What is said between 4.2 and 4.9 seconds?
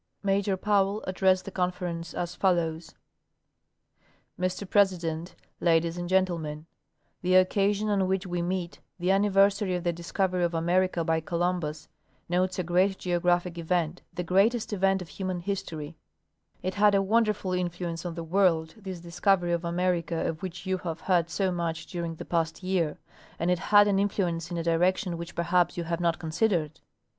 Mr